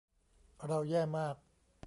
[0.65, 1.35] เราแย่มาก